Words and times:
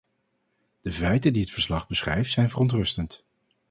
De 0.81 0.91
feiten 0.91 1.33
die 1.33 1.41
het 1.41 1.51
verslag 1.51 1.87
beschrijft, 1.87 2.31
zijn 2.31 2.49
verontrustend. 2.49 3.23